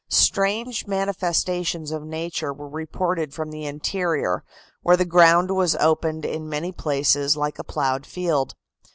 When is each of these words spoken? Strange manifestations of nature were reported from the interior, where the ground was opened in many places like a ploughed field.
Strange 0.09 0.87
manifestations 0.87 1.91
of 1.91 2.01
nature 2.01 2.51
were 2.51 2.67
reported 2.67 3.35
from 3.35 3.51
the 3.51 3.67
interior, 3.67 4.43
where 4.81 4.97
the 4.97 5.05
ground 5.05 5.51
was 5.51 5.75
opened 5.75 6.25
in 6.25 6.49
many 6.49 6.71
places 6.71 7.37
like 7.37 7.59
a 7.59 7.63
ploughed 7.63 8.03
field. 8.07 8.55